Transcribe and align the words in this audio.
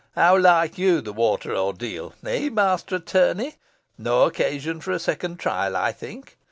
"How 0.15 0.35
like 0.35 0.79
you 0.79 0.99
the 0.99 1.13
water 1.13 1.55
ordeal 1.55 2.15
eh, 2.25 2.49
Master 2.49 2.95
Attorney? 2.95 3.57
No 3.99 4.23
occasion 4.23 4.81
for 4.81 4.93
a 4.93 4.97
second 4.97 5.37
trial, 5.37 5.75
I 5.77 5.91
think. 5.91 6.39